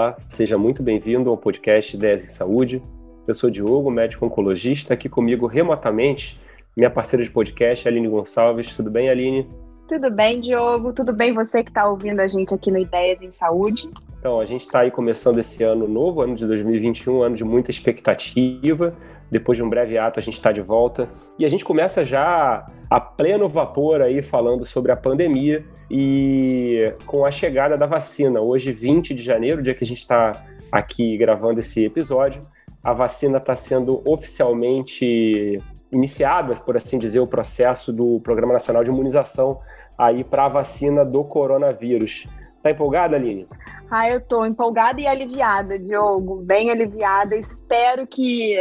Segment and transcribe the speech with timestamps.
[0.00, 2.82] Olá, seja muito bem-vindo ao podcast Ideias em Saúde.
[3.28, 6.40] Eu sou Diogo, médico oncologista, aqui comigo remotamente,
[6.74, 8.74] minha parceira de podcast, Aline Gonçalves.
[8.74, 9.46] Tudo bem, Aline?
[9.86, 10.94] Tudo bem, Diogo?
[10.94, 13.90] Tudo bem você que está ouvindo a gente aqui no Ideias em Saúde?
[14.20, 17.70] Então, a gente está aí começando esse ano novo, ano de 2021, ano de muita
[17.70, 18.94] expectativa.
[19.30, 21.08] Depois de um breve ato, a gente está de volta.
[21.38, 27.24] E a gente começa já a pleno vapor aí falando sobre a pandemia e com
[27.24, 28.42] a chegada da vacina.
[28.42, 32.42] Hoje, 20 de janeiro, dia que a gente está aqui gravando esse episódio,
[32.84, 35.58] a vacina está sendo oficialmente
[35.90, 39.62] iniciada, por assim dizer, o processo do Programa Nacional de Imunização
[39.96, 42.28] aí para a vacina do coronavírus.
[42.62, 43.46] Tá empolgada, Aline?
[43.90, 46.36] Ah, eu tô empolgada e aliviada, Diogo.
[46.42, 47.34] Bem aliviada.
[47.34, 48.56] Espero que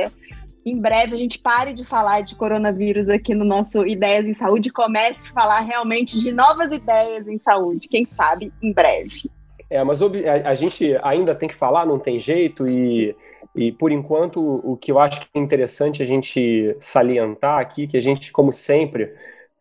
[0.65, 4.69] em breve a gente pare de falar de coronavírus aqui no nosso Ideias em Saúde
[4.69, 7.87] e comece a falar realmente de novas ideias em saúde.
[7.87, 9.29] Quem sabe em breve.
[9.69, 13.15] É, mas a, gente ainda tem que falar, não tem jeito, e,
[13.55, 17.95] e por enquanto o que eu acho que é interessante a gente salientar aqui, que
[17.95, 19.13] a gente, como sempre,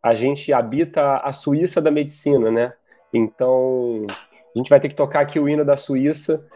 [0.02, 2.72] a gente habita a Suíça da medicina, né?
[3.12, 4.04] Então,
[4.54, 6.46] a gente vai ter que tocar aqui o hino da Suíça.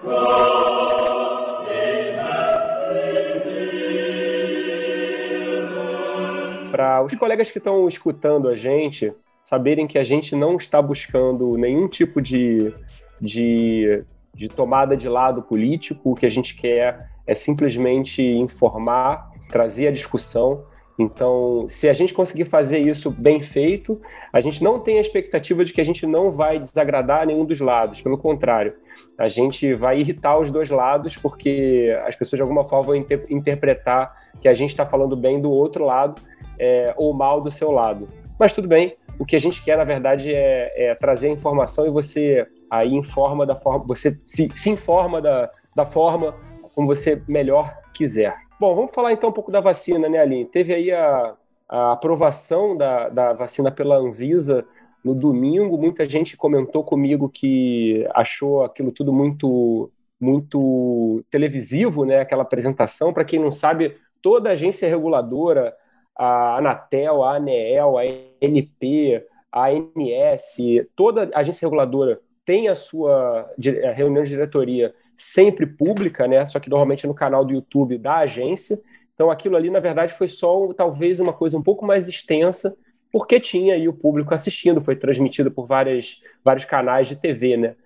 [6.70, 9.12] Para os colegas que estão escutando a gente
[9.44, 12.72] saberem que a gente não está buscando nenhum tipo de,
[13.20, 19.88] de, de tomada de lado político, o que a gente quer é simplesmente informar, trazer
[19.88, 20.64] a discussão
[20.98, 24.00] então, se a gente conseguir fazer isso bem feito,
[24.32, 27.60] a gente não tem a expectativa de que a gente não vai desagradar nenhum dos
[27.60, 28.00] lados.
[28.00, 28.74] Pelo contrário,
[29.18, 33.24] a gente vai irritar os dois lados, porque as pessoas de alguma forma vão inter
[33.30, 36.20] interpretar que a gente está falando bem do outro lado
[36.58, 38.08] é, ou mal do seu lado.
[38.38, 41.90] Mas tudo bem, o que a gente quer, na verdade, é, é trazer informação e
[41.90, 46.34] você aí informa da forma, você se, se informa da, da forma
[46.74, 48.34] como você melhor quiser.
[48.58, 50.44] Bom, vamos falar então um pouco da vacina, né, Aline?
[50.44, 51.34] Teve aí a,
[51.68, 54.64] a aprovação da, da vacina pela Anvisa
[55.04, 55.76] no domingo.
[55.76, 59.90] Muita gente comentou comigo que achou aquilo tudo muito
[60.20, 62.20] muito televisivo, né?
[62.20, 63.12] Aquela apresentação.
[63.12, 65.74] Para quem não sabe, toda agência reguladora,
[66.16, 70.58] a Anatel, a ANEEL, a ANP, a ANS,
[70.94, 73.50] toda agência reguladora tem a sua
[73.94, 76.44] reunião de diretoria sempre pública, né?
[76.46, 78.80] Só que normalmente no canal do YouTube da agência.
[79.14, 82.76] Então aquilo ali, na verdade, foi só talvez uma coisa um pouco mais extensa,
[83.12, 87.76] porque tinha aí o público assistindo, foi transmitido por várias, vários canais de TV, né?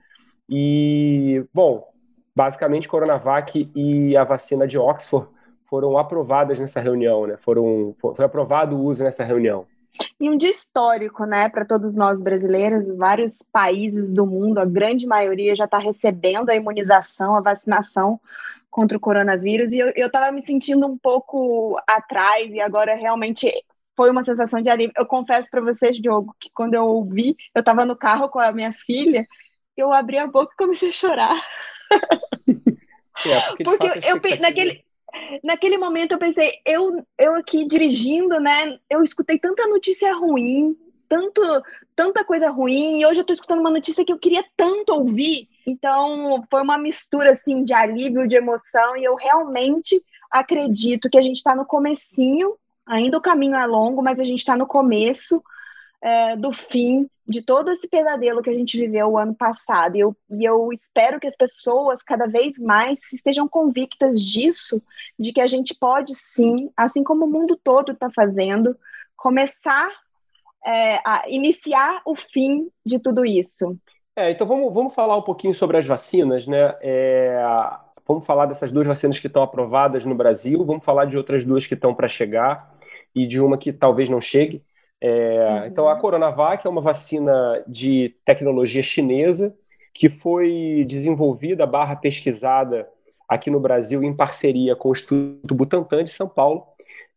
[0.48, 1.88] E, bom,
[2.34, 5.28] basicamente Coronavac e a vacina de Oxford
[5.64, 7.36] foram aprovadas nessa reunião, né?
[7.38, 9.66] Foram, foi aprovado o uso nessa reunião.
[10.18, 15.06] E um dia histórico, né, para todos nós brasileiros, vários países do mundo, a grande
[15.06, 18.20] maioria já está recebendo a imunização, a vacinação
[18.70, 23.50] contra o coronavírus, e eu estava me sentindo um pouco atrás, e agora realmente
[23.96, 24.92] foi uma sensação de alívio.
[24.96, 28.52] Eu confesso para vocês, Diogo, que quando eu ouvi, eu estava no carro com a
[28.52, 29.26] minha filha,
[29.76, 31.42] eu abri a boca e comecei a chorar.
[33.24, 34.84] É, porque, porque eu, naquele
[35.42, 38.78] naquele momento eu pensei, eu, eu aqui dirigindo, né?
[38.88, 40.76] Eu escutei tanta notícia ruim,
[41.08, 41.42] tanto,
[41.94, 45.48] tanta coisa ruim, e hoje eu tô escutando uma notícia que eu queria tanto ouvir.
[45.66, 51.22] Então, foi uma mistura assim de alívio, de emoção, e eu realmente acredito que a
[51.22, 52.56] gente está no comecinho,
[52.86, 55.42] ainda o caminho é longo, mas a gente está no começo
[56.02, 59.96] é, do fim de todo esse pesadelo que a gente viveu o ano passado.
[59.96, 64.80] E eu, e eu espero que as pessoas cada vez mais estejam convictas disso,
[65.18, 68.76] de que a gente pode sim, assim como o mundo todo está fazendo,
[69.16, 69.90] começar
[70.64, 73.76] é, a iniciar o fim de tudo isso.
[74.14, 76.74] É, então vamos, vamos falar um pouquinho sobre as vacinas, né?
[76.80, 77.38] É,
[78.06, 81.66] vamos falar dessas duas vacinas que estão aprovadas no Brasil, vamos falar de outras duas
[81.66, 82.74] que estão para chegar
[83.14, 84.64] e de uma que talvez não chegue.
[85.00, 85.66] É, uhum.
[85.66, 89.54] Então, a Coronavac é uma vacina de tecnologia chinesa
[89.92, 92.88] que foi desenvolvida barra pesquisada
[93.28, 96.66] aqui no Brasil em parceria com o Instituto Butantan de São Paulo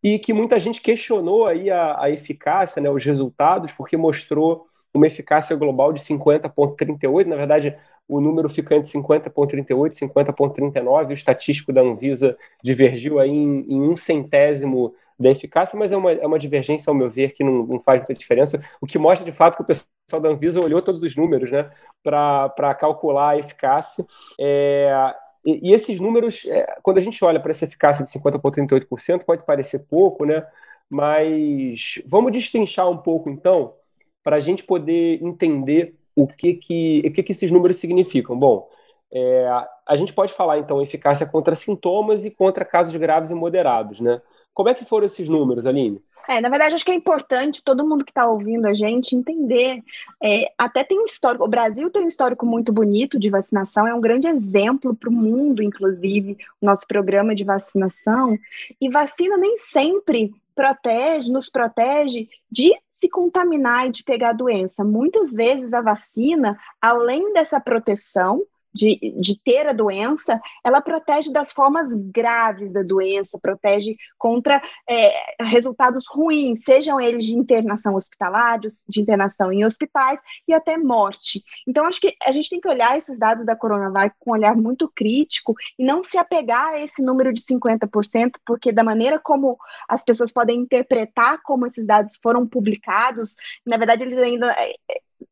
[0.02, 5.08] e que muita gente questionou aí a, a eficácia, né, os resultados, porque mostrou uma
[5.08, 7.26] eficácia global de 50,38.
[7.26, 7.76] Na verdade,
[8.08, 11.10] o número fica entre 50,38 e 50,39.
[11.10, 16.12] O estatístico da Anvisa divergiu aí em, em um centésimo da eficácia, mas é uma,
[16.12, 19.26] é uma divergência, ao meu ver, que não, não faz muita diferença, o que mostra
[19.26, 21.70] de fato que o pessoal da Anvisa olhou todos os números né,
[22.04, 24.06] para calcular a eficácia.
[24.40, 25.14] É,
[25.46, 29.46] e, e, esses números, é, quando a gente olha para essa eficácia de 50,38%, pode
[29.46, 30.46] parecer pouco, né?
[30.90, 33.76] Mas vamos destrinchar um pouco, então,
[34.24, 38.38] para a gente poder entender o que, que, o que, que esses números significam.
[38.38, 38.70] Bom,
[39.12, 39.48] É,
[39.88, 44.22] a gente pode falar, então, eficácia contra sintomas e contra casos graves e moderados, né?
[44.54, 46.02] Como é que foram esses números, Aline?
[46.30, 49.82] É, na verdade, acho que é importante todo mundo que está ouvindo a gente entender.
[50.22, 53.96] É, até tem um histórico, o Brasil tem um histórico muito bonito de vacinação, é
[53.96, 58.38] um grande exemplo para o mundo, inclusive, o nosso programa de vacinação.
[58.80, 64.84] E vacina nem sempre protege, nos protege de se contaminar e de pegar a doença.
[64.84, 68.44] Muitas vezes a vacina, além dessa proteção,
[68.74, 75.44] de, de ter a doença, ela protege das formas graves da doença, protege contra é,
[75.44, 81.44] resultados ruins, sejam eles de internação hospitalar, de, internação em hospitais e até morte.
[81.68, 84.56] Então, acho que a gente tem que olhar esses dados da Coronavac com um olhar
[84.56, 89.58] muito crítico e não se apegar a esse número de 50%, porque da maneira como
[89.88, 93.36] as pessoas podem interpretar como esses dados foram publicados,
[93.66, 94.74] na verdade, eles ainda é,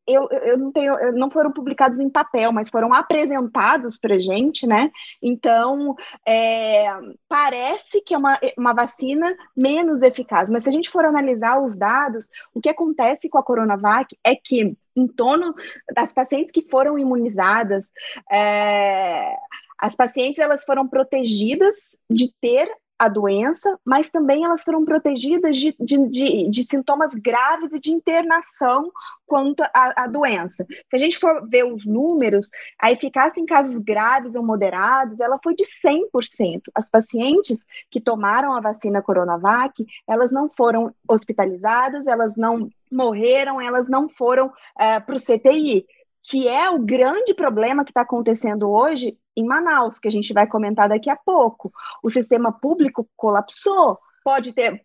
[0.07, 4.89] eu, eu não tenho, não foram publicados em papel, mas foram apresentados para gente, né?
[5.21, 5.95] Então
[6.25, 6.87] é,
[7.27, 11.75] parece que é uma, uma vacina menos eficaz, mas se a gente for analisar os
[11.75, 15.53] dados, o que acontece com a Coronavac é que em torno
[15.93, 17.91] das pacientes que foram imunizadas,
[18.31, 19.35] é,
[19.77, 21.75] as pacientes elas foram protegidas
[22.09, 22.67] de ter
[22.99, 27.91] a doença, mas também elas foram protegidas de, de, de, de sintomas graves e de
[27.91, 28.91] internação
[29.25, 30.65] quanto à, doença.
[30.87, 32.49] Se a gente for ver os números,
[32.79, 36.61] a eficácia em casos graves ou moderados, ela foi de 100%.
[36.73, 43.87] As pacientes que tomaram a vacina Coronavac, elas não foram hospitalizadas, elas não morreram, elas
[43.89, 45.85] não foram é, para o CTI
[46.29, 50.45] que é o grande problema que está acontecendo hoje em Manaus, que a gente vai
[50.45, 51.71] comentar daqui a pouco.
[52.03, 53.97] O sistema público colapsou.
[54.25, 54.83] Pode ter,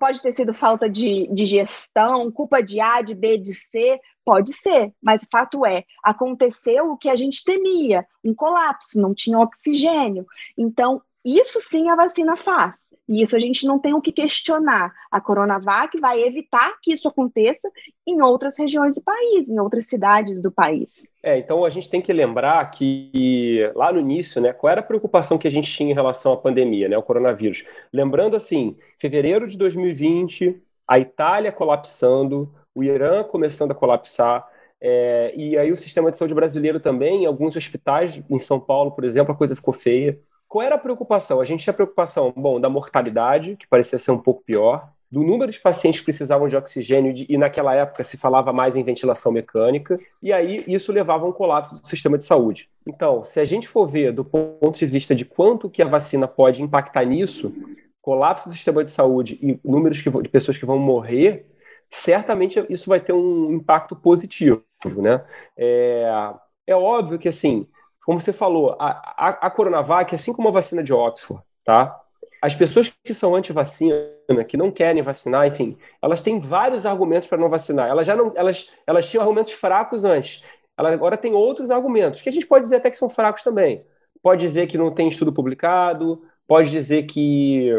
[0.00, 4.54] pode ter sido falta de, de gestão, culpa de A, de B, de C, pode
[4.54, 9.38] ser, mas o fato é, aconteceu o que a gente temia, um colapso, não tinha
[9.38, 10.24] oxigênio.
[10.56, 12.92] Então, isso sim a vacina faz.
[13.08, 14.92] E isso a gente não tem o que questionar.
[15.10, 17.70] A Coronavac vai evitar que isso aconteça
[18.06, 21.02] em outras regiões do país, em outras cidades do país.
[21.22, 24.84] É, então a gente tem que lembrar que lá no início, né, qual era a
[24.84, 27.64] preocupação que a gente tinha em relação à pandemia, né, o coronavírus?
[27.92, 34.46] Lembrando assim, fevereiro de 2020, a Itália colapsando, o Irã começando a colapsar,
[34.86, 39.04] é, e aí o sistema de saúde brasileiro também, alguns hospitais, em São Paulo, por
[39.04, 40.20] exemplo, a coisa ficou feia.
[40.54, 41.40] Qual era a preocupação?
[41.40, 45.50] A gente tinha preocupação, bom, da mortalidade, que parecia ser um pouco pior, do número
[45.50, 49.98] de pacientes que precisavam de oxigênio, e naquela época se falava mais em ventilação mecânica,
[50.22, 52.70] e aí isso levava a um colapso do sistema de saúde.
[52.86, 56.28] Então, se a gente for ver do ponto de vista de quanto que a vacina
[56.28, 57.52] pode impactar nisso,
[58.00, 61.48] colapso do sistema de saúde e números que, de pessoas que vão morrer,
[61.90, 64.62] certamente isso vai ter um impacto positivo,
[64.98, 65.20] né?
[65.56, 66.32] É,
[66.64, 67.66] é óbvio que, assim,
[68.04, 72.00] como você falou, a, a, a Coronavac, assim como a vacina de Oxford, tá?
[72.40, 77.38] As pessoas que são anti-vacina, que não querem vacinar, enfim, elas têm vários argumentos para
[77.38, 77.88] não vacinar.
[77.88, 80.44] Elas já não, elas, elas tinham argumentos fracos antes.
[80.76, 83.82] Ela agora tem outros argumentos, que a gente pode dizer até que são fracos também.
[84.22, 87.70] Pode dizer que não tem estudo publicado, pode dizer que,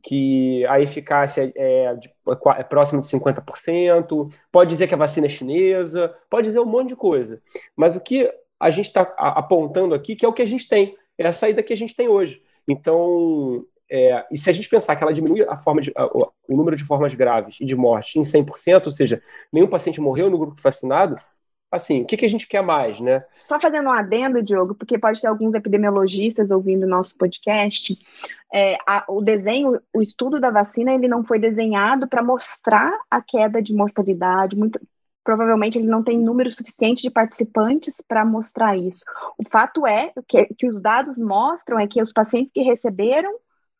[0.00, 2.08] que a eficácia é, de,
[2.56, 6.90] é próxima de 50%, pode dizer que a vacina é chinesa, pode dizer um monte
[6.90, 7.42] de coisa.
[7.74, 10.96] Mas o que a gente está apontando aqui, que é o que a gente tem,
[11.18, 12.40] é a saída que a gente tem hoje.
[12.66, 16.56] Então, é, e se a gente pensar que ela diminui a forma de, a, o
[16.56, 19.20] número de formas graves e de morte em 100%, ou seja,
[19.52, 21.16] nenhum paciente morreu no grupo vacinado,
[21.72, 23.24] assim, o que, que a gente quer mais, né?
[23.46, 27.98] Só fazendo um adendo, Diogo, porque pode ter alguns epidemiologistas ouvindo o nosso podcast,
[28.54, 33.20] é, a, o desenho, o estudo da vacina, ele não foi desenhado para mostrar a
[33.20, 34.78] queda de mortalidade, muito,
[35.24, 39.04] provavelmente ele não tem número suficiente de participantes para mostrar isso.
[39.38, 43.32] O fato é que, que os dados mostram é que os pacientes que receberam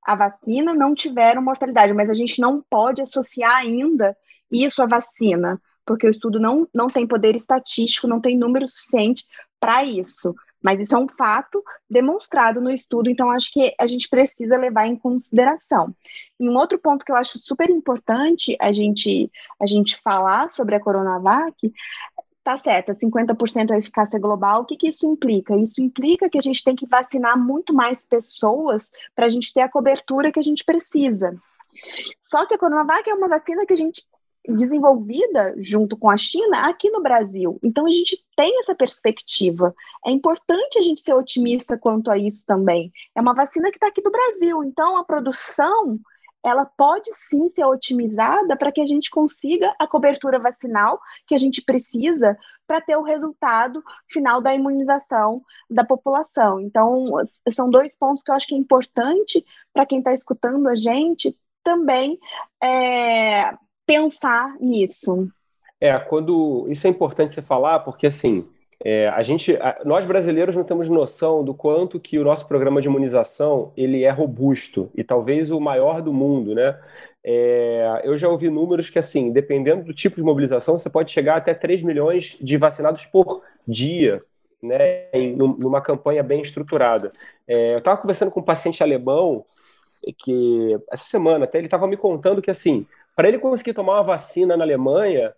[0.05, 4.17] a vacina não tiveram mortalidade, mas a gente não pode associar ainda
[4.51, 9.25] isso à vacina, porque o estudo não, não tem poder estatístico, não tem número suficiente
[9.61, 10.35] para isso.
[10.63, 14.87] Mas isso é um fato demonstrado no estudo, então acho que a gente precisa levar
[14.87, 15.95] em consideração.
[16.39, 20.77] E um outro ponto que eu acho super importante a gente, a gente falar sobre
[20.77, 21.73] a Coronavac
[22.45, 25.57] tá certo, 50% é a eficácia global, o que, que isso implica?
[25.57, 29.61] Isso implica que a gente tem que vacinar muito mais pessoas para a gente ter
[29.61, 31.37] a cobertura que a gente precisa.
[32.21, 34.05] Só que a Coronavac é uma vacina que a gente
[34.49, 37.59] desenvolvida junto com a China aqui no Brasil.
[37.63, 39.75] Então a gente tem essa perspectiva.
[40.05, 42.93] É importante a gente ser otimista quanto a isso também.
[43.15, 45.99] É uma vacina que está aqui do Brasil, então a produção
[46.45, 51.39] ela pode sim ser otimizada para que a gente consiga a cobertura vacinal que a
[51.39, 56.59] gente precisa para ter o resultado final da imunização da população.
[56.59, 57.13] Então,
[57.51, 61.37] são dois pontos que eu acho que é importante para quem está escutando a gente
[61.63, 62.19] também
[62.61, 65.29] é, pensar nisso.
[65.81, 68.49] É, quando isso é importante você falar, porque assim
[68.85, 72.89] é, a gente, nós brasileiros não temos noção do quanto que o nosso programa de
[72.89, 76.77] imunização ele é robusto e talvez o maior do mundo, né?
[77.25, 81.37] É, eu já ouvi números que, assim, dependendo do tipo de mobilização, você pode chegar
[81.37, 84.21] até 3 milhões de vacinados por dia,
[84.61, 85.09] né?
[85.13, 87.13] Em, numa campanha bem estruturada.
[87.47, 89.45] É, eu estava conversando com um paciente alemão
[90.19, 94.03] que essa semana até ele estava me contando que, assim, para ele conseguir tomar uma
[94.03, 95.35] vacina na Alemanha,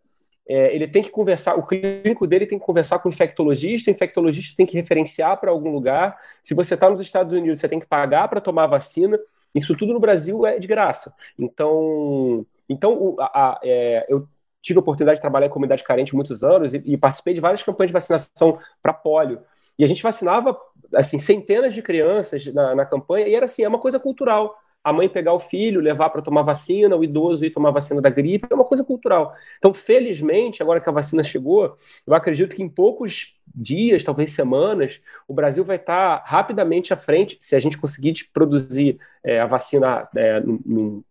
[0.46, 3.94] é, ele tem que conversar, o clínico dele tem que conversar com o infectologista, o
[3.94, 6.18] infectologista tem que referenciar para algum lugar.
[6.42, 9.18] Se você está nos Estados Unidos, você tem que pagar para tomar a vacina.
[9.54, 11.14] Isso tudo no Brasil é de graça.
[11.38, 14.28] Então, então a, a, é, eu
[14.60, 17.62] tive a oportunidade de trabalhar em comunidade carente muitos anos e, e participei de várias
[17.62, 19.40] campanhas de vacinação para polio.
[19.78, 20.56] E a gente vacinava
[20.94, 24.92] assim centenas de crianças na, na campanha e era assim, é uma coisa cultural a
[24.92, 28.46] mãe pegar o filho, levar para tomar vacina, o idoso ir tomar vacina da gripe,
[28.50, 29.34] é uma coisa cultural.
[29.56, 31.74] Então, felizmente, agora que a vacina chegou,
[32.06, 37.38] eu acredito que em poucos dias, talvez semanas, o Brasil vai estar rapidamente à frente,
[37.40, 40.42] se a gente conseguir produzir é, a vacina é,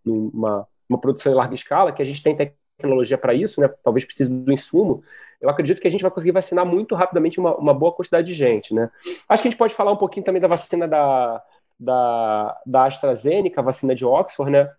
[0.06, 3.70] numa uma produção em larga escala, que a gente tem tecnologia para isso, né?
[3.82, 5.03] talvez precise do insumo,
[5.42, 8.34] eu acredito que a gente vai conseguir vacinar muito rapidamente uma, uma boa quantidade de
[8.34, 8.74] gente.
[8.74, 8.89] Né?
[9.27, 11.44] Acho que a gente pode falar um pouquinho também da vacina da,
[11.84, 14.72] da, da AstraZeneca, a vacina de Oxford, né?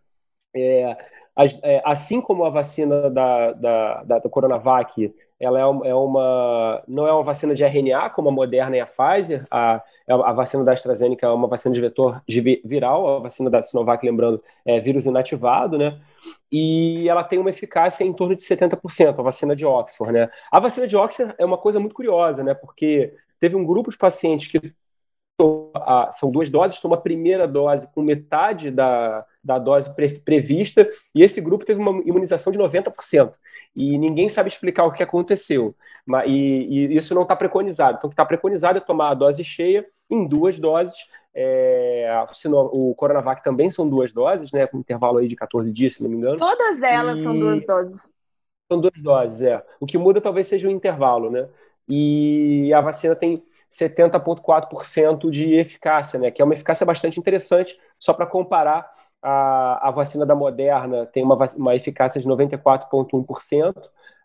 [0.56, 0.96] É,
[1.62, 7.08] é, assim como a vacina da, da, da, da Coronavac, ela é, é, uma, não
[7.08, 10.73] é uma vacina de RNA, como a Moderna e a Pfizer, a, a vacina da
[10.73, 12.23] AstraZeneca é uma vacina de vetor
[12.64, 16.00] viral, a vacina da Sinovac, lembrando, é vírus inativado, né?
[16.50, 20.30] E ela tem uma eficácia em torno de 70%, a vacina de Oxford, né?
[20.52, 22.54] A vacina de Oxford é uma coisa muito curiosa, né?
[22.54, 24.73] Porque teve um grupo de pacientes que
[25.74, 30.88] a, são duas doses, toma a primeira dose com metade da, da dose pre, prevista,
[31.14, 33.32] e esse grupo teve uma imunização de 90%.
[33.74, 35.74] E ninguém sabe explicar o que aconteceu.
[36.06, 37.98] Mas, e, e isso não está preconizado.
[37.98, 41.08] Então, o que está preconizado é tomar a dose cheia em duas doses.
[41.34, 42.08] É,
[42.52, 44.66] o Coronavac também são duas doses, né?
[44.68, 46.38] Com um intervalo aí de 14 dias, se não me engano.
[46.38, 47.22] Todas elas e...
[47.24, 48.14] são duas doses.
[48.70, 49.64] São duas doses, é.
[49.80, 51.48] O que muda talvez seja o intervalo, né?
[51.88, 53.42] E a vacina tem
[53.75, 56.31] 70,4% de eficácia, né?
[56.31, 58.88] Que é uma eficácia bastante interessante, só para comparar.
[59.26, 63.75] A, a vacina da Moderna tem uma, uma eficácia de 94,1%,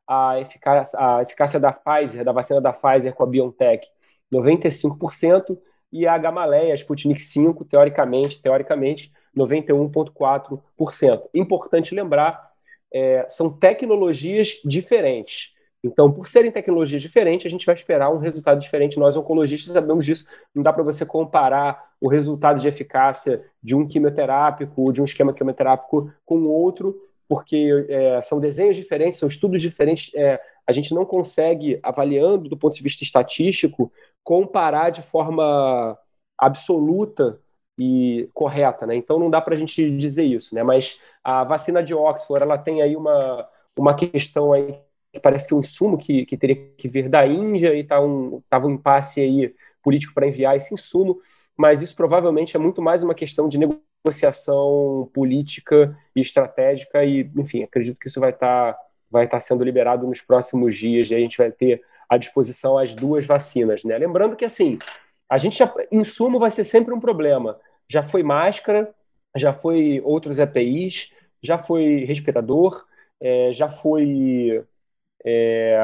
[0.05, 3.87] a eficácia, a eficácia da Pfizer, da vacina da Pfizer com a BioNTech,
[4.31, 5.57] 95%,
[5.91, 11.29] e a Gamaleia, a Sputnik 5, teoricamente, teoricamente 91,4%.
[11.33, 12.51] Importante lembrar,
[12.93, 15.53] é, são tecnologias diferentes.
[15.83, 18.99] Então, por serem tecnologias diferentes, a gente vai esperar um resultado diferente.
[18.99, 20.25] Nós, oncologistas, sabemos disso.
[20.53, 25.33] Não dá para você comparar o resultado de eficácia de um quimioterápico, de um esquema
[25.33, 30.11] quimioterápico com outro, porque é, são desenhos diferentes, são estudos diferentes.
[30.15, 33.91] É, a gente não consegue, avaliando do ponto de vista estatístico,
[34.23, 35.97] comparar de forma
[36.37, 37.39] absoluta
[37.77, 38.95] e correta, né?
[38.95, 40.63] Então não dá para a gente dizer isso, né?
[40.63, 44.77] Mas a vacina de Oxford, ela tem aí uma, uma questão aí
[45.11, 48.41] que parece que um insumo que, que teria que vir da Índia e tá um,
[48.49, 51.19] tava um impasse aí político para enviar esse insumo,
[51.57, 57.63] mas isso provavelmente é muito mais uma questão de negociação política e estratégica e, enfim,
[57.63, 61.19] acredito que isso vai estar tá, vai tá sendo liberado nos próximos dias e a
[61.19, 63.97] gente vai ter à disposição as duas vacinas, né?
[63.97, 64.79] Lembrando que assim,
[65.29, 67.59] a gente já, insumo vai ser sempre um problema.
[67.87, 68.93] Já foi máscara,
[69.35, 72.85] já foi outros EPIs, já foi respirador,
[73.19, 74.63] é, já foi
[75.25, 75.77] é,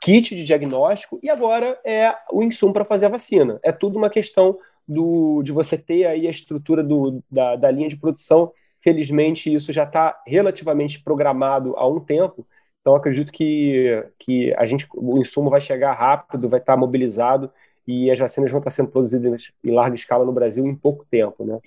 [0.00, 3.60] kit de diagnóstico e agora é o insumo para fazer a vacina.
[3.62, 7.88] É tudo uma questão do, de você ter aí a estrutura do, da, da linha
[7.88, 8.52] de produção.
[8.78, 12.46] Felizmente, isso já está relativamente programado há um tempo.
[12.80, 17.48] Então, acredito que, que a gente, o insumo vai chegar rápido, vai estar tá mobilizado
[17.86, 21.44] e as vacinas vão estar sendo produzidas em larga escala no Brasil em pouco tempo,
[21.44, 21.58] né?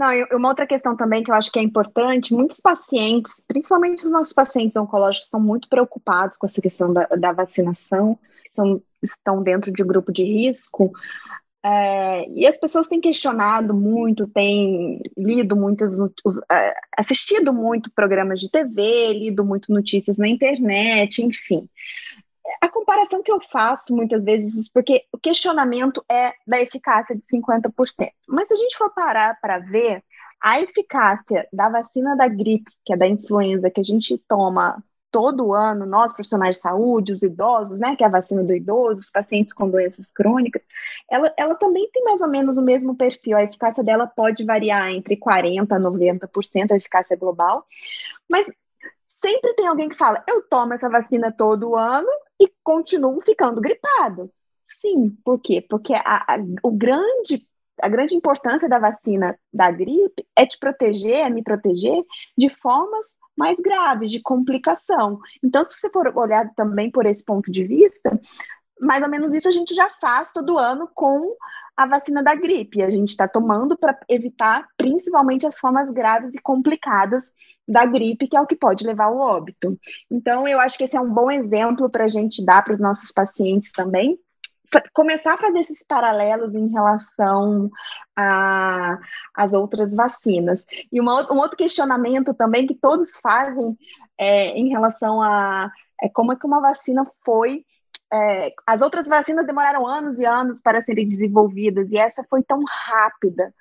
[0.00, 4.02] Não, e uma outra questão também que eu acho que é importante, muitos pacientes, principalmente
[4.02, 8.18] os nossos pacientes oncológicos, estão muito preocupados com essa questão da, da vacinação,
[8.50, 10.90] são, estão dentro de grupo de risco,
[11.62, 15.92] é, e as pessoas têm questionado muito, têm lido muitas,
[16.50, 21.68] é, assistido muito programas de TV, lido muito notícias na internet, enfim
[22.60, 28.10] a comparação que eu faço muitas vezes, porque o questionamento é da eficácia de 50%.
[28.28, 30.02] Mas se a gente for parar para ver,
[30.40, 35.52] a eficácia da vacina da gripe, que é da influenza, que a gente toma todo
[35.52, 39.10] ano, nós profissionais de saúde, os idosos, né, que é a vacina do idoso, os
[39.10, 40.62] pacientes com doenças crônicas,
[41.10, 43.36] ela, ela também tem mais ou menos o mesmo perfil.
[43.36, 47.66] A eficácia dela pode variar entre 40% a 90% a eficácia global,
[48.28, 48.46] mas
[49.22, 52.08] sempre tem alguém que fala: eu tomo essa vacina todo ano
[52.40, 54.30] e continuo ficando gripado.
[54.64, 55.64] Sim, por quê?
[55.68, 57.46] Porque a, a, o grande
[57.82, 62.04] a grande importância da vacina da gripe é te proteger, é me proteger
[62.36, 63.06] de formas
[63.36, 65.18] mais graves, de complicação.
[65.42, 68.20] Então, se você for olhar também por esse ponto de vista,
[68.80, 71.36] mais ou menos isso a gente já faz todo ano com
[71.76, 72.82] a vacina da gripe.
[72.82, 77.30] A gente está tomando para evitar principalmente as formas graves e complicadas
[77.66, 79.78] da gripe, que é o que pode levar ao óbito.
[80.10, 82.80] Então, eu acho que esse é um bom exemplo para a gente dar para os
[82.80, 84.18] nossos pacientes também,
[84.92, 87.70] começar a fazer esses paralelos em relação
[89.34, 90.64] às outras vacinas.
[90.92, 93.76] E uma, um outro questionamento também que todos fazem
[94.18, 95.70] é, em relação a
[96.02, 97.64] é, como é que uma vacina foi.
[98.12, 102.60] É, as outras vacinas demoraram anos e anos para serem desenvolvidas e essa foi tão
[102.88, 103.54] rápida.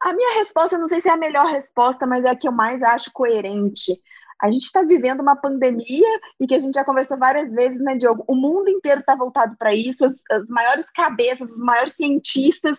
[0.00, 2.52] A minha resposta, não sei se é a melhor resposta, mas é a que eu
[2.52, 3.92] mais acho coerente.
[4.40, 7.96] A gente está vivendo uma pandemia e que a gente já conversou várias vezes, né,
[7.96, 8.24] Diogo?
[8.28, 12.78] O mundo inteiro está voltado para isso, as, as maiores cabeças, os maiores cientistas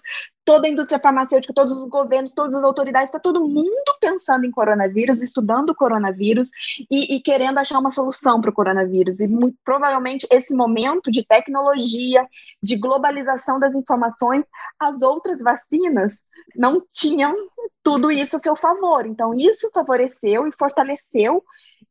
[0.49, 3.69] toda a indústria farmacêutica, todos os governos, todas as autoridades, está todo mundo
[4.01, 6.49] pensando em coronavírus, estudando o coronavírus
[6.89, 9.19] e, e querendo achar uma solução para o coronavírus.
[9.19, 12.25] E muito, provavelmente esse momento de tecnologia,
[12.63, 14.43] de globalização das informações,
[14.79, 16.23] as outras vacinas
[16.55, 17.35] não tinham
[17.83, 19.05] tudo isso a seu favor.
[19.05, 21.43] Então, isso favoreceu e fortaleceu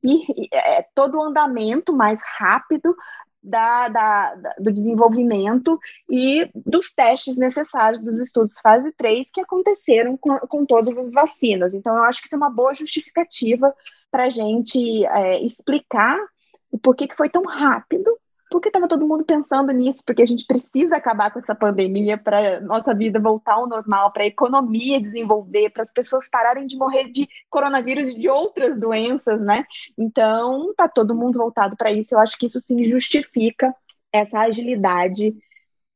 [0.03, 2.93] e, e é, todo o andamento mais rápido
[3.49, 5.79] da, da, da, do desenvolvimento
[6.11, 11.75] e dos testes necessários dos estudos fase 3 que aconteceram com, com todas as vacinas.
[11.75, 13.75] Então, eu acho que isso é uma boa justificativa
[14.11, 16.19] para a gente é, explicar
[16.71, 18.11] o porquê que foi tão rápido
[18.51, 22.61] porque estava todo mundo pensando nisso, porque a gente precisa acabar com essa pandemia para
[22.61, 27.11] nossa vida voltar ao normal, para a economia desenvolver, para as pessoas pararem de morrer
[27.11, 29.65] de coronavírus e de outras doenças, né?
[29.97, 32.15] Então, tá todo mundo voltado para isso.
[32.15, 33.75] Eu acho que isso sim justifica
[34.13, 35.37] essa agilidade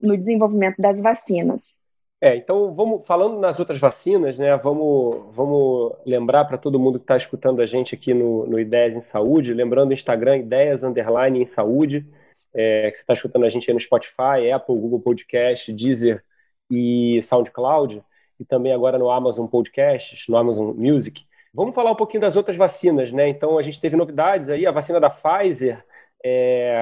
[0.00, 1.80] no desenvolvimento das vacinas.
[2.20, 4.56] É, então vamos falando nas outras vacinas, né?
[4.56, 8.96] Vamos, vamos lembrar para todo mundo que está escutando a gente aqui no, no Ideias
[8.96, 12.06] em Saúde, lembrando o Instagram Ideias Underline em Saúde
[12.54, 16.22] é, que você está escutando a gente aí no Spotify, Apple, Google Podcast, Deezer
[16.70, 18.02] e SoundCloud,
[18.38, 21.24] e também agora no Amazon Podcasts, no Amazon Music.
[21.54, 23.28] Vamos falar um pouquinho das outras vacinas, né?
[23.28, 25.84] Então a gente teve novidades aí, a vacina da Pfizer,
[26.24, 26.74] é,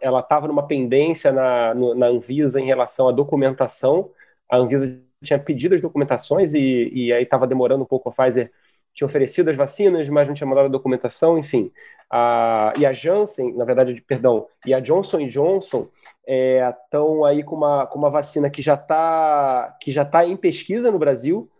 [0.00, 4.10] ela estava numa pendência na, na Anvisa em relação à documentação.
[4.50, 8.50] A Anvisa tinha pedido as documentações e, e aí estava demorando um pouco a Pfizer
[8.94, 11.72] tinha oferecido as vacinas, mas não tinha mandado a documentação, enfim.
[12.10, 15.88] A, e a Janssen, na verdade, perdão, e a Johnson Johnson
[16.26, 19.76] estão é, aí com uma, com uma vacina que já está
[20.10, 21.50] tá em pesquisa no Brasil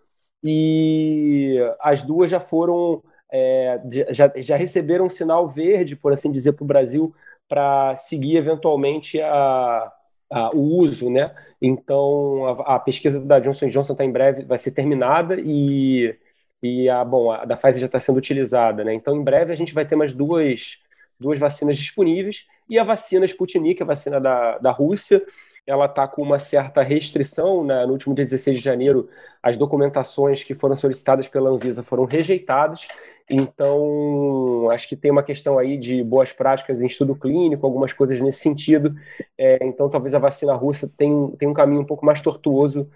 [0.45, 6.53] e as duas já foram é, já, já receberam um sinal verde, por assim dizer,
[6.53, 7.14] para o Brasil
[7.49, 9.92] para seguir eventualmente a,
[10.31, 11.35] a, o uso, né?
[11.61, 16.14] Então a, a pesquisa da Johnson Johnson está em breve, vai ser terminada e
[16.62, 18.94] e a, bom, a da Pfizer já está sendo utilizada, né?
[18.94, 20.81] Então, em breve a gente vai ter mais duas,
[21.18, 25.22] duas vacinas disponíveis e a vacina Sputnik, a vacina da, da Rússia,
[25.66, 27.64] ela está com uma certa restrição.
[27.64, 27.85] Né?
[27.87, 29.09] No último dia 16 de janeiro,
[29.42, 32.88] as documentações que foram solicitadas pela Anvisa foram rejeitadas.
[33.31, 38.20] Então, acho que tem uma questão aí de boas práticas em estudo clínico, algumas coisas
[38.20, 38.94] nesse sentido.
[39.38, 42.88] É, então, talvez a vacina russa tenha, tenha um caminho um pouco mais tortuoso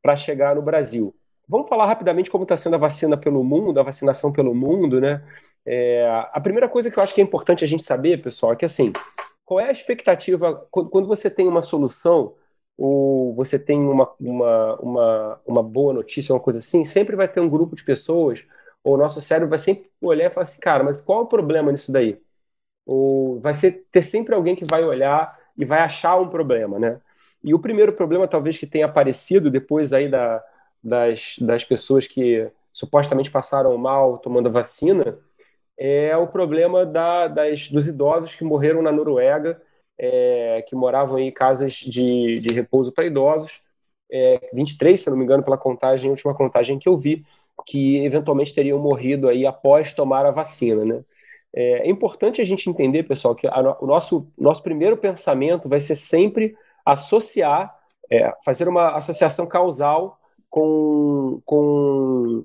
[0.00, 1.14] para chegar no Brasil.
[1.52, 5.22] Vamos falar rapidamente como está sendo a vacina pelo mundo, a vacinação pelo mundo, né?
[5.66, 8.56] É, a primeira coisa que eu acho que é importante a gente saber, pessoal, é
[8.56, 8.90] que assim,
[9.44, 12.34] qual é a expectativa quando você tem uma solução
[12.74, 17.40] ou você tem uma, uma, uma, uma boa notícia, uma coisa assim, sempre vai ter
[17.40, 18.42] um grupo de pessoas,
[18.82, 21.26] ou o nosso cérebro vai sempre olhar e falar assim, cara, mas qual é o
[21.26, 22.18] problema nisso daí?
[22.86, 26.98] Ou vai ser, ter sempre alguém que vai olhar e vai achar um problema, né?
[27.44, 30.42] E o primeiro problema, talvez, que tenha aparecido depois aí da,
[30.82, 35.18] das, das pessoas que supostamente passaram mal tomando a vacina
[35.78, 39.60] é o problema da, das, dos idosos que morreram na Noruega,
[39.98, 43.60] é, que moravam em casas de, de repouso para idosos,
[44.10, 47.24] é, 23, se não me engano, pela contagem, última contagem que eu vi,
[47.66, 51.04] que eventualmente teriam morrido aí após tomar a vacina, né?
[51.54, 55.96] É, é importante a gente entender, pessoal, que o nosso, nosso primeiro pensamento vai ser
[55.96, 57.76] sempre associar,
[58.10, 60.18] é, fazer uma associação causal
[60.52, 62.44] com, com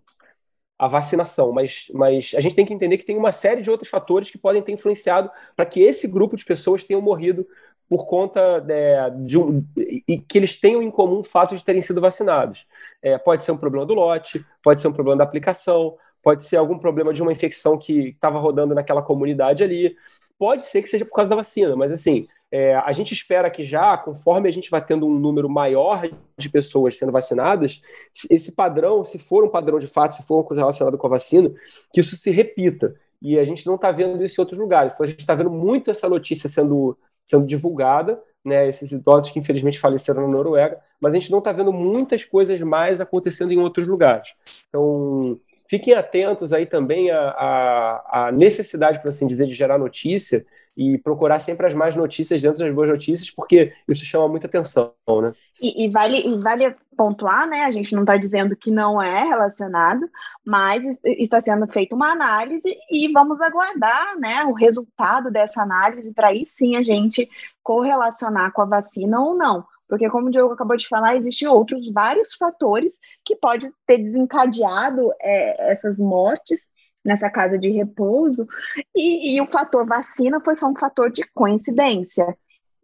[0.80, 3.90] a vacinação, mas, mas a gente tem que entender que tem uma série de outros
[3.90, 7.46] fatores que podem ter influenciado para que esse grupo de pessoas tenham morrido
[7.90, 11.82] por conta é, de um, e que eles tenham em comum o fato de terem
[11.82, 12.66] sido vacinados.
[13.02, 16.56] É, pode ser um problema do lote, pode ser um problema da aplicação, pode ser
[16.56, 19.98] algum problema de uma infecção que estava rodando naquela comunidade ali,
[20.40, 23.64] pode ser que seja por causa da vacina, mas assim, é, a gente espera que
[23.64, 27.82] já, conforme a gente vai tendo um número maior de pessoas sendo vacinadas,
[28.30, 31.12] esse padrão, se for um padrão de fato, se for uma coisa relacionada com a
[31.12, 31.52] vacina,
[31.92, 32.96] que isso se repita.
[33.22, 34.94] E a gente não está vendo isso em outros lugares.
[34.94, 39.40] Então a gente está vendo muito essa notícia sendo, sendo divulgada, né, esses idosos que
[39.40, 43.60] infelizmente faleceram na Noruega, mas a gente não está vendo muitas coisas mais acontecendo em
[43.60, 44.36] outros lugares.
[44.70, 45.38] Então,
[45.70, 50.46] fiquem atentos aí também à, à necessidade, por assim dizer, de gerar notícia
[50.78, 54.94] e procurar sempre as mais notícias dentro das boas notícias, porque isso chama muita atenção,
[55.22, 55.34] né?
[55.60, 57.64] E, e vale, e vale pontuar, né?
[57.64, 60.08] A gente não está dizendo que não é relacionado,
[60.46, 66.28] mas está sendo feita uma análise e vamos aguardar, né, o resultado dessa análise para
[66.28, 67.28] aí sim a gente
[67.64, 69.66] correlacionar com a vacina ou não.
[69.90, 75.12] Porque, como o Diogo acabou de falar, existem outros vários fatores que podem ter desencadeado
[75.22, 76.70] é, essas mortes
[77.08, 78.46] nessa casa de repouso,
[78.94, 82.38] e, e o fator vacina foi só um fator de coincidência.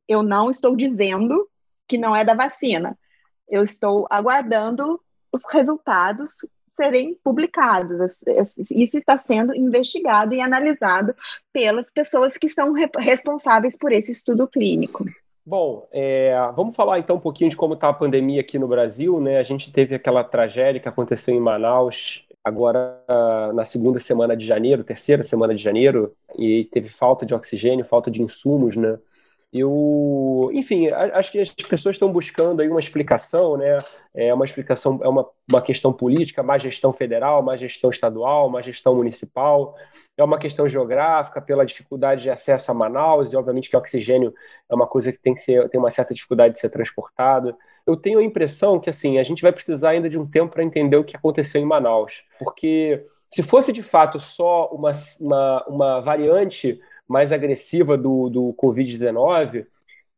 [0.08, 1.48] Eu não estou dizendo
[1.88, 2.98] que não é da vacina.
[3.50, 5.00] Eu estou aguardando
[5.32, 6.32] os resultados
[6.74, 8.24] serem publicados.
[8.72, 11.14] Isso está sendo investigado e analisado
[11.52, 15.06] pelas pessoas que estão responsáveis por esse estudo clínico.
[15.46, 19.20] Bom, é, vamos falar então um pouquinho de como está a pandemia aqui no Brasil.
[19.20, 19.38] Né?
[19.38, 23.02] A gente teve aquela tragédia que aconteceu em Manaus agora
[23.54, 28.12] na segunda semana de janeiro, terceira semana de janeiro, e teve falta de oxigênio, falta
[28.12, 28.98] de insumos, né?
[29.56, 33.84] Eu, enfim, acho que as pessoas estão buscando aí uma explicação, né?
[34.12, 38.62] É uma explicação, é uma, uma questão política, má gestão federal, má gestão estadual, má
[38.64, 39.76] gestão municipal,
[40.18, 44.34] é uma questão geográfica, pela dificuldade de acesso a Manaus, e obviamente que o oxigênio
[44.68, 47.56] é uma coisa que tem que ser, tem uma certa dificuldade de ser transportada.
[47.86, 50.64] Eu tenho a impressão que assim, a gente vai precisar ainda de um tempo para
[50.64, 56.00] entender o que aconteceu em Manaus, porque se fosse de fato só uma, uma, uma
[56.02, 59.66] variante mais agressiva do, do Covid-19,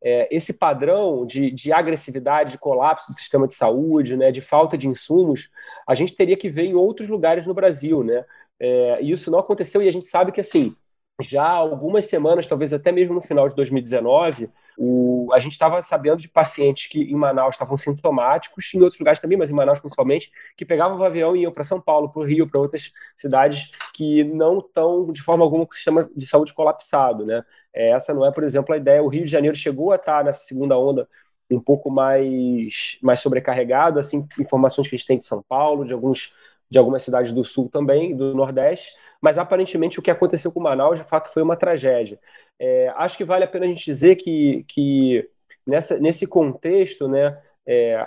[0.04, 4.78] é, esse padrão de, de, agressividade, de colapso do sistema de saúde, né, de falta
[4.78, 5.50] de insumos,
[5.88, 8.24] a gente teria que ver em outros lugares no Brasil, né?
[8.60, 10.76] É, e isso não aconteceu e a gente sabe que assim
[11.22, 16.18] já algumas semanas, talvez até mesmo no final de 2019, o, a gente estava sabendo
[16.18, 20.32] de pacientes que em Manaus estavam sintomáticos, em outros lugares também, mas em Manaus principalmente,
[20.58, 23.72] que pegavam o avião e iam para São Paulo, para o Rio, para outras cidades
[23.94, 27.26] que não estão de forma alguma com o sistema de saúde colapsado.
[27.26, 27.44] Né?
[27.74, 29.02] É, essa não é, por exemplo, a ideia.
[29.02, 31.08] O Rio de Janeiro chegou a estar nessa segunda onda
[31.50, 35.94] um pouco mais, mais sobrecarregado, assim, informações que a gente tem de São Paulo, de
[35.94, 36.34] alguns
[36.70, 41.00] de algumas cidades do sul também, do Nordeste, mas aparentemente o que aconteceu com Manaus
[41.00, 42.20] de fato foi uma tragédia.
[42.60, 45.28] É, acho que vale a pena a gente dizer que, que
[45.66, 48.06] nessa, nesse contexto, né, é,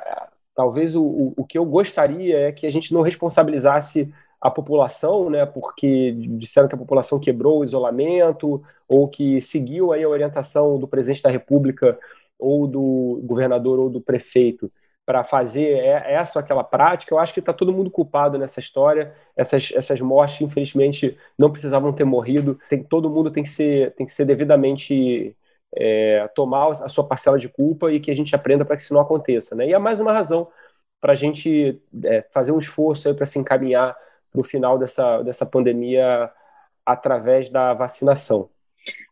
[0.54, 5.44] talvez o, o que eu gostaria é que a gente não responsabilizasse a população, né,
[5.44, 10.86] porque disseram que a população quebrou o isolamento ou que seguiu aí a orientação do
[10.86, 11.98] presidente da República
[12.38, 14.70] ou do governador ou do prefeito
[15.08, 18.60] para fazer é, essa ou aquela prática, eu acho que está todo mundo culpado nessa
[18.60, 19.14] história.
[19.34, 22.60] Essas, essas mortes, infelizmente, não precisavam ter morrido.
[22.68, 25.34] Tem, todo mundo tem que ser, tem que ser devidamente
[25.74, 28.92] é, tomar a sua parcela de culpa e que a gente aprenda para que isso
[28.92, 29.54] não aconteça.
[29.56, 29.68] Né?
[29.68, 30.46] E é mais uma razão
[31.00, 33.96] para a gente é, fazer um esforço para se encaminhar
[34.30, 36.30] para o final dessa, dessa pandemia
[36.84, 38.50] através da vacinação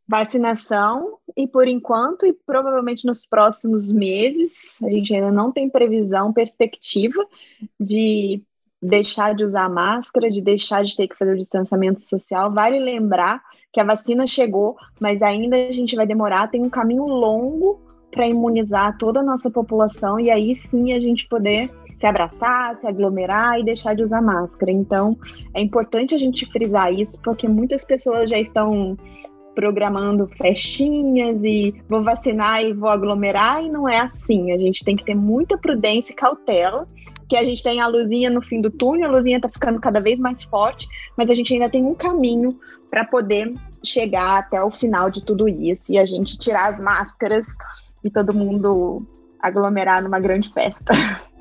[0.09, 6.33] vacinação e por enquanto e provavelmente nos próximos meses a gente ainda não tem previsão,
[6.33, 7.27] perspectiva
[7.79, 8.42] de
[8.81, 12.53] deixar de usar máscara, de deixar de ter que fazer o distanciamento social.
[12.53, 13.42] Vale lembrar
[13.73, 18.29] que a vacina chegou, mas ainda a gente vai demorar, tem um caminho longo para
[18.29, 23.59] imunizar toda a nossa população e aí sim a gente poder se abraçar, se aglomerar
[23.59, 24.71] e deixar de usar máscara.
[24.71, 25.19] Então,
[25.55, 28.97] é importante a gente frisar isso, porque muitas pessoas já estão
[29.57, 34.53] programando festinhas e vou vacinar e vou aglomerar, e não é assim.
[34.53, 36.87] A gente tem que ter muita prudência e cautela,
[37.27, 39.99] que a gente tem a luzinha no fim do túnel, a luzinha está ficando cada
[39.99, 44.71] vez mais forte, mas a gente ainda tem um caminho para poder chegar até o
[44.71, 47.47] final de tudo isso e a gente tirar as máscaras
[48.05, 49.05] e todo mundo
[49.40, 50.92] aglomerar numa grande festa.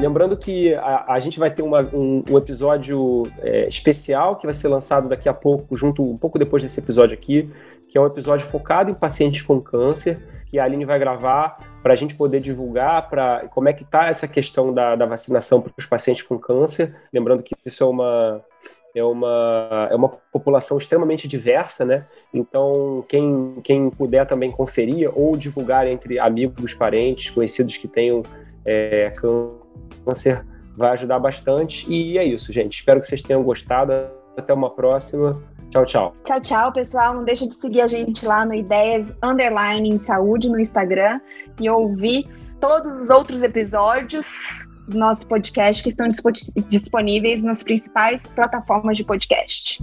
[0.00, 4.54] Lembrando que a, a gente vai ter uma, um, um, episódio é, especial que vai
[4.54, 7.50] ser lançado daqui a pouco, junto um pouco depois desse episódio aqui,
[7.86, 11.92] que é um episódio focado em pacientes com câncer, que a Aline vai gravar para
[11.92, 15.72] a gente poder divulgar para como é que está essa questão da, da vacinação para
[15.76, 16.94] os pacientes com câncer.
[17.12, 18.42] Lembrando que isso é uma,
[18.94, 22.06] é uma, é uma população extremamente diversa, né?
[22.32, 28.22] Então, quem, quem puder também conferir ou divulgar entre amigos, parentes, conhecidos que tenham
[28.64, 29.10] é,
[30.04, 30.44] câncer,
[30.76, 31.90] vai ajudar bastante.
[31.90, 32.78] E é isso, gente.
[32.78, 33.92] Espero que vocês tenham gostado.
[34.36, 35.32] Até uma próxima.
[35.70, 36.14] Tchau, tchau.
[36.24, 37.14] Tchau, tchau, pessoal.
[37.14, 41.20] Não deixa de seguir a gente lá no Ideias Underline em Saúde no Instagram
[41.60, 42.28] e ouvir
[42.60, 46.08] todos os outros episódios do nosso podcast que estão
[46.68, 49.78] disponíveis nas principais plataformas de podcast.